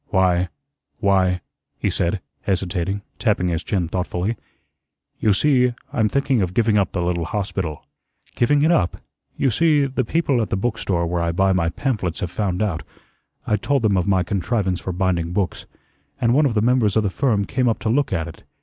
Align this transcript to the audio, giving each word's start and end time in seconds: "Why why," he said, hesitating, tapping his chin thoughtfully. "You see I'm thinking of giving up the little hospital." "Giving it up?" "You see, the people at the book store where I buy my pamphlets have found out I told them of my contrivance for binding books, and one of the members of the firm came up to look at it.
"Why 0.07 0.49
why," 0.97 1.41
he 1.77 1.91
said, 1.91 2.21
hesitating, 2.41 3.03
tapping 3.19 3.49
his 3.49 3.63
chin 3.63 3.87
thoughtfully. 3.87 4.35
"You 5.19 5.31
see 5.31 5.75
I'm 5.93 6.09
thinking 6.09 6.41
of 6.41 6.55
giving 6.55 6.75
up 6.75 6.91
the 6.93 7.03
little 7.03 7.25
hospital." 7.25 7.85
"Giving 8.33 8.63
it 8.63 8.71
up?" 8.71 8.97
"You 9.37 9.51
see, 9.51 9.85
the 9.85 10.03
people 10.03 10.41
at 10.41 10.49
the 10.49 10.57
book 10.57 10.79
store 10.79 11.05
where 11.05 11.21
I 11.21 11.31
buy 11.31 11.53
my 11.53 11.69
pamphlets 11.69 12.21
have 12.21 12.31
found 12.31 12.63
out 12.63 12.81
I 13.45 13.57
told 13.57 13.83
them 13.83 13.95
of 13.95 14.07
my 14.07 14.23
contrivance 14.23 14.79
for 14.79 14.91
binding 14.91 15.33
books, 15.33 15.67
and 16.19 16.33
one 16.33 16.47
of 16.47 16.55
the 16.55 16.61
members 16.63 16.95
of 16.97 17.03
the 17.03 17.11
firm 17.11 17.45
came 17.45 17.69
up 17.69 17.77
to 17.81 17.89
look 17.89 18.11
at 18.11 18.27
it. 18.27 18.41